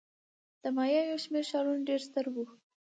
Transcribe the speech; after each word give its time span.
د 0.61 0.63
مایا 0.75 1.01
یو 1.09 1.19
شمېر 1.25 1.43
ښارونه 1.51 1.81
ډېر 1.89 2.01
ستر 2.07 2.25
وو. 2.33 2.45